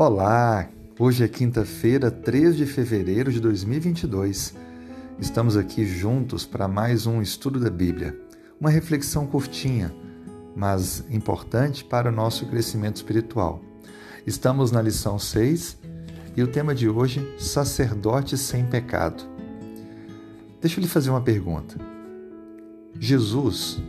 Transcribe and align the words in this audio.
Olá! 0.00 0.68
Hoje 0.96 1.24
é 1.24 1.28
quinta-feira, 1.28 2.08
3 2.08 2.56
de 2.56 2.66
fevereiro 2.66 3.32
de 3.32 3.40
2022. 3.40 4.54
Estamos 5.18 5.56
aqui 5.56 5.84
juntos 5.84 6.46
para 6.46 6.68
mais 6.68 7.04
um 7.04 7.20
estudo 7.20 7.58
da 7.58 7.68
Bíblia. 7.68 8.16
Uma 8.60 8.70
reflexão 8.70 9.26
curtinha, 9.26 9.92
mas 10.54 11.04
importante 11.10 11.82
para 11.82 12.10
o 12.10 12.12
nosso 12.12 12.46
crescimento 12.46 12.94
espiritual. 12.94 13.60
Estamos 14.24 14.70
na 14.70 14.80
lição 14.80 15.18
6 15.18 15.76
e 16.36 16.44
o 16.44 16.46
tema 16.46 16.76
de 16.76 16.88
hoje, 16.88 17.34
sacerdote 17.36 18.38
sem 18.38 18.64
pecado. 18.64 19.24
Deixa 20.60 20.78
eu 20.78 20.82
lhe 20.82 20.88
fazer 20.88 21.10
uma 21.10 21.22
pergunta. 21.22 21.76
Jesus, 23.00 23.82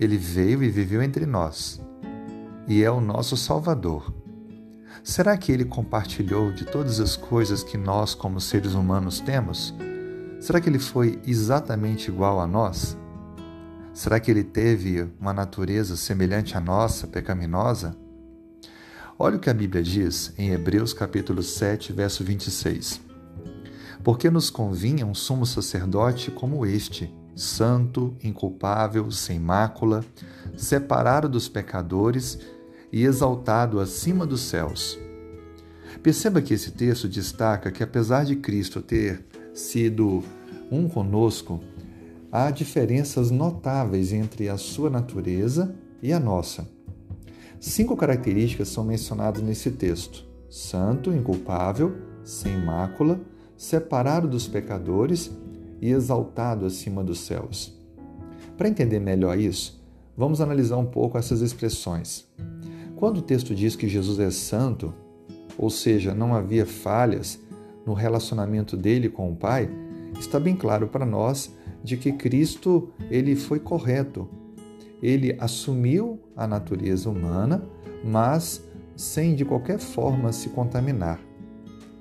ele 0.00 0.16
veio 0.16 0.62
e 0.62 0.70
viveu 0.70 1.02
entre 1.02 1.26
nós 1.26 1.78
e 2.66 2.82
é 2.82 2.90
o 2.90 3.02
nosso 3.02 3.36
Salvador. 3.36 4.21
Será 5.02 5.36
que 5.36 5.50
ele 5.50 5.64
compartilhou 5.64 6.52
de 6.52 6.64
todas 6.64 7.00
as 7.00 7.16
coisas 7.16 7.64
que 7.64 7.76
nós, 7.76 8.14
como 8.14 8.40
seres 8.40 8.74
humanos, 8.74 9.20
temos? 9.20 9.74
Será 10.40 10.60
que 10.60 10.68
ele 10.68 10.78
foi 10.78 11.20
exatamente 11.26 12.08
igual 12.08 12.40
a 12.40 12.46
nós? 12.46 12.96
Será 13.92 14.18
que 14.18 14.30
ele 14.30 14.42
teve 14.42 15.08
uma 15.20 15.32
natureza 15.32 15.96
semelhante 15.96 16.56
à 16.56 16.60
nossa, 16.60 17.06
pecaminosa? 17.06 17.96
Olha 19.18 19.36
o 19.36 19.38
que 19.38 19.50
a 19.50 19.54
Bíblia 19.54 19.82
diz 19.82 20.32
em 20.38 20.50
Hebreus 20.50 20.92
capítulo 20.92 21.42
7, 21.42 21.92
verso 21.92 22.24
26. 22.24 23.00
Porque 24.02 24.30
nos 24.30 24.50
convinha 24.50 25.06
um 25.06 25.14
sumo 25.14 25.46
sacerdote 25.46 26.30
como 26.30 26.64
este, 26.64 27.12
santo, 27.36 28.16
inculpável, 28.22 29.10
sem 29.10 29.38
mácula, 29.38 30.04
separado 30.56 31.28
dos 31.28 31.48
pecadores 31.48 32.38
e 32.92 33.04
exaltado 33.04 33.80
acima 33.80 34.26
dos 34.26 34.42
céus. 34.42 34.98
Perceba 36.02 36.42
que 36.42 36.52
esse 36.52 36.72
texto 36.72 37.08
destaca 37.08 37.70
que, 37.70 37.82
apesar 37.82 38.24
de 38.24 38.36
Cristo 38.36 38.82
ter 38.82 39.24
sido 39.54 40.22
um 40.70 40.88
conosco, 40.88 41.60
há 42.30 42.50
diferenças 42.50 43.30
notáveis 43.30 44.12
entre 44.12 44.48
a 44.48 44.56
sua 44.56 44.90
natureza 44.90 45.74
e 46.02 46.12
a 46.12 46.20
nossa. 46.20 46.68
Cinco 47.60 47.96
características 47.96 48.68
são 48.68 48.84
mencionadas 48.84 49.42
nesse 49.42 49.70
texto: 49.70 50.24
santo, 50.50 51.12
inculpável, 51.12 51.94
sem 52.24 52.56
mácula, 52.56 53.20
separado 53.56 54.26
dos 54.26 54.48
pecadores 54.48 55.30
e 55.80 55.90
exaltado 55.90 56.66
acima 56.66 57.04
dos 57.04 57.20
céus. 57.20 57.78
Para 58.56 58.68
entender 58.68 58.98
melhor 58.98 59.38
isso, 59.38 59.80
vamos 60.16 60.40
analisar 60.40 60.76
um 60.76 60.86
pouco 60.86 61.16
essas 61.16 61.40
expressões. 61.40 62.26
Quando 63.02 63.16
o 63.16 63.22
texto 63.22 63.52
diz 63.52 63.74
que 63.74 63.88
Jesus 63.88 64.20
é 64.20 64.30
santo, 64.30 64.94
ou 65.58 65.68
seja, 65.68 66.14
não 66.14 66.36
havia 66.36 66.64
falhas 66.64 67.36
no 67.84 67.94
relacionamento 67.94 68.76
dele 68.76 69.08
com 69.08 69.28
o 69.28 69.34
Pai, 69.34 69.68
está 70.20 70.38
bem 70.38 70.54
claro 70.54 70.86
para 70.86 71.04
nós 71.04 71.52
de 71.82 71.96
que 71.96 72.12
Cristo 72.12 72.90
ele 73.10 73.34
foi 73.34 73.58
correto. 73.58 74.28
Ele 75.02 75.36
assumiu 75.40 76.20
a 76.36 76.46
natureza 76.46 77.10
humana, 77.10 77.64
mas 78.04 78.64
sem 78.94 79.34
de 79.34 79.44
qualquer 79.44 79.80
forma 79.80 80.32
se 80.32 80.50
contaminar. 80.50 81.18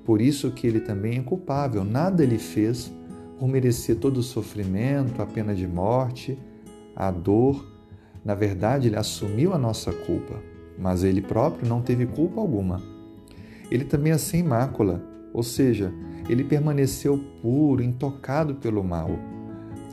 Por 0.05 0.22
isso 0.22 0.52
que 0.52 0.67
ele 0.67 0.81
também 0.81 1.13
é 1.13 1.17
inculpável, 1.17 1.83
nada 1.83 2.22
ele 2.22 2.38
fez 2.38 2.94
por 3.39 3.47
merecer 3.47 3.95
todo 3.95 4.17
o 4.17 4.23
sofrimento, 4.23 5.19
a 5.19 5.25
pena 5.25 5.55
de 5.55 5.67
morte, 5.67 6.38
a 6.95 7.09
dor. 7.09 7.66
Na 8.23 8.35
verdade, 8.35 8.88
ele 8.88 8.97
assumiu 8.97 9.52
a 9.52 9.57
nossa 9.57 9.91
culpa 9.91 10.52
mas 10.81 11.03
ele 11.03 11.21
próprio 11.21 11.69
não 11.69 11.79
teve 11.79 12.07
culpa 12.07 12.41
alguma. 12.41 12.81
Ele 13.69 13.85
também 13.85 14.11
é 14.11 14.17
sem 14.17 14.41
mácula, 14.41 15.01
ou 15.31 15.43
seja, 15.43 15.93
ele 16.28 16.44
permaneceu 16.44 17.17
puro, 17.41 17.83
intocado 17.83 18.56
pelo 18.56 18.83
mal. 18.83 19.11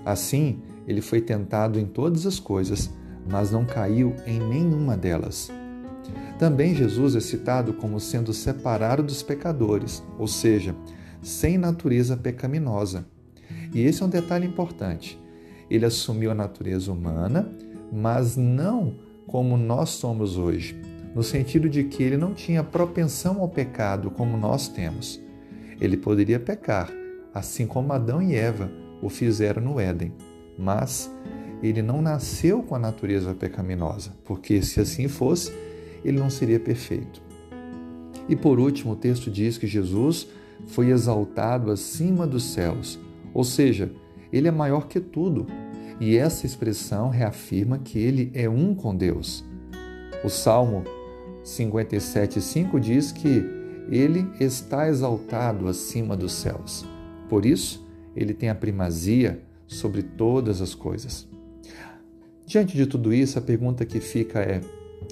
Assim, 0.05 0.63
ele 0.87 1.03
foi 1.03 1.21
tentado 1.21 1.79
em 1.79 1.85
todas 1.85 2.27
as 2.27 2.41
coisas, 2.41 2.91
mas 3.31 3.51
não 3.51 3.67
caiu 3.67 4.15
em 4.27 4.41
nenhuma 4.41 4.97
delas. 4.97 5.53
Também 6.39 6.75
Jesus 6.75 7.15
é 7.15 7.21
citado 7.21 7.75
como 7.75 8.01
sendo 8.01 8.33
separado 8.33 9.03
dos 9.03 9.23
pecadores, 9.23 10.03
ou 10.19 10.27
seja, 10.27 10.75
sem 11.21 11.59
natureza 11.59 12.17
pecaminosa. 12.17 13.05
E 13.75 13.83
esse 13.83 14.03
é 14.03 14.07
um 14.07 14.09
detalhe 14.09 14.47
importante. 14.47 15.21
Ele 15.69 15.85
assumiu 15.85 16.31
a 16.31 16.35
natureza 16.35 16.91
humana, 16.91 17.53
mas 17.93 18.37
não 18.37 19.08
como 19.29 19.59
nós 19.59 19.91
somos 19.91 20.37
hoje, 20.37 20.75
no 21.15 21.23
sentido 21.23 21.69
de 21.69 21.85
que 21.85 22.03
ele 22.03 22.17
não 22.17 22.35
tinha 22.35 22.65
propensão 22.65 23.41
ao 23.41 23.49
pecado 23.49 24.11
como 24.11 24.37
nós 24.37 24.69
temos. 24.69 25.21
Ele 25.81 25.97
poderia 25.97 26.41
pecar, 26.41 26.91
assim 27.33 27.67
como 27.67 27.93
Adão 27.93 28.21
e 28.21 28.35
Eva 28.35 28.71
o 29.01 29.09
fizeram 29.09 29.63
no 29.63 29.79
Éden, 29.79 30.13
mas 30.59 31.13
ele 31.63 31.83
não 31.83 32.01
nasceu 32.01 32.63
com 32.63 32.75
a 32.75 32.79
natureza 32.79 33.35
pecaminosa, 33.35 34.13
porque 34.25 34.63
se 34.63 34.81
assim 34.81 35.07
fosse, 35.09 35.53
ele 36.05 36.19
não 36.19 36.31
seria 36.31 36.59
perfeito. 36.59 37.23
E 38.29 38.35
por 38.35 38.59
último, 38.59 38.93
o 38.93 38.97
texto 38.97 39.31
diz 39.31 39.59
que 39.59 39.67
Jesus 39.67 40.27
foi 40.67 40.89
exaltado 40.89 41.71
acima 41.71 42.27
dos 42.27 42.45
céus, 42.45 42.99
ou 43.35 43.45
seja, 43.45 43.93
ele 44.33 44.49
é 44.49 44.51
maior 44.51 44.89
que 44.89 45.01
tudo, 45.01 45.47
e 46.01 46.17
essa 46.17 46.47
expressão 46.47 47.09
reafirma 47.09 47.79
que 47.79 47.99
ele 47.99 48.31
é 48.35 48.49
um 48.49 48.75
com 48.75 48.95
Deus. 48.95 49.45
O 50.25 50.29
Salmo 50.29 50.85
57,5 51.45 52.79
diz 52.79 53.13
que 53.13 53.45
ele 53.91 54.29
está 54.39 54.89
exaltado 54.89 55.67
acima 55.67 56.17
dos 56.17 56.33
céus. 56.33 56.85
Por 57.29 57.45
isso, 57.47 57.87
ele 58.15 58.35
tem 58.35 58.49
a 58.49 58.55
primazia 58.55 59.43
sobre 59.67 60.03
todas 60.03 60.61
as 60.61 60.75
coisas. 60.75 61.27
Diante 62.47 62.77
de 62.77 62.87
tudo 62.87 63.13
isso, 63.13 63.39
a 63.39 63.43
pergunta 63.43 63.85
que 63.85 64.01
fica 64.01 64.41
é: 64.41 64.61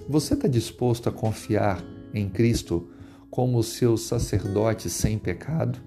você 0.08 0.34
está 0.34 0.48
disposto 0.48 1.08
a 1.08 1.12
confiar 1.12 1.84
em 2.12 2.28
Cristo 2.28 2.88
como 3.30 3.58
o 3.58 3.62
seu 3.62 3.96
sacerdote 3.96 4.88
sem 4.88 5.18
pecado, 5.18 5.78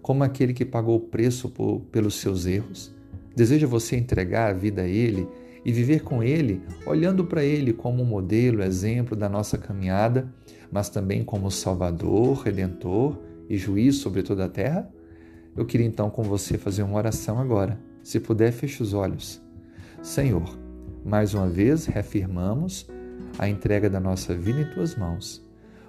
como 0.00 0.24
aquele 0.24 0.54
que 0.54 0.64
pagou 0.64 0.96
o 0.96 1.00
preço 1.00 1.48
por, 1.48 1.80
pelos 1.92 2.14
seus 2.14 2.46
erros? 2.46 2.94
Deseja 3.34 3.66
você 3.66 3.96
entregar 3.96 4.50
a 4.50 4.52
vida 4.52 4.82
a 4.82 4.86
Ele 4.86 5.26
e 5.64 5.72
viver 5.72 6.02
com 6.02 6.22
Ele, 6.22 6.62
olhando 6.86 7.24
para 7.24 7.44
Ele 7.44 7.72
como 7.72 8.02
um 8.02 8.06
modelo, 8.06 8.62
exemplo 8.62 9.16
da 9.16 9.28
nossa 9.28 9.58
caminhada, 9.58 10.32
mas 10.70 10.88
também 10.88 11.24
como 11.24 11.50
Salvador, 11.50 12.42
Redentor 12.42 13.18
e 13.48 13.56
Juiz 13.56 13.96
sobre 13.96 14.22
toda 14.22 14.44
a 14.44 14.48
terra? 14.48 14.88
Eu 15.56 15.64
queria 15.64 15.86
então 15.86 16.10
com 16.10 16.22
você 16.22 16.58
fazer 16.58 16.82
uma 16.82 16.96
oração 16.96 17.38
agora. 17.38 17.80
Se 18.02 18.20
puder, 18.20 18.52
feche 18.52 18.82
os 18.82 18.92
olhos. 18.92 19.40
Senhor, 20.02 20.58
mais 21.04 21.32
uma 21.34 21.48
vez 21.48 21.86
reafirmamos 21.86 22.86
a 23.38 23.48
entrega 23.48 23.88
da 23.88 23.98
nossa 23.98 24.34
vida 24.34 24.60
em 24.60 24.70
tuas 24.70 24.96
mãos. 24.96 25.44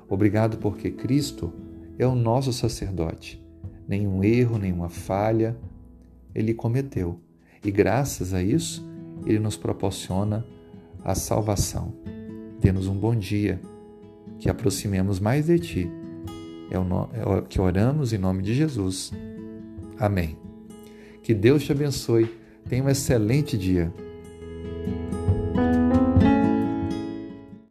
Obrigado 0.08 0.58
porque 0.58 0.92
Cristo 0.92 1.52
é 1.98 2.08
o 2.08 2.16
nosso 2.16 2.54
sacerdote. 2.54 3.44
Nenhum 3.88 4.24
erro, 4.24 4.58
nenhuma 4.58 4.90
falha 4.90 5.58
ele 6.34 6.54
cometeu 6.54 7.20
e 7.66 7.72
graças 7.72 8.32
a 8.34 8.44
isso, 8.44 8.88
ele 9.26 9.40
nos 9.40 9.58
proporciona 9.58 10.46
a 11.04 11.16
salvação. 11.16 11.94
Dê-nos 12.62 12.88
um 12.88 12.96
bom 12.96 13.16
dia, 13.16 13.60
que 14.40 14.50
aproximemos 14.50 15.20
mais 15.20 15.48
de 15.48 15.58
Ti. 15.58 15.92
É 16.70 16.78
o 16.78 17.42
que 17.42 17.60
oramos 17.60 18.14
em 18.14 18.18
nome 18.20 18.44
de 18.44 18.54
Jesus. 18.54 19.12
Amém. 20.00 20.38
Que 21.24 21.34
Deus 21.34 21.64
te 21.64 21.72
abençoe. 21.72 22.30
Tenha 22.70 22.84
um 22.84 22.90
excelente 22.90 23.58
dia. 23.58 23.92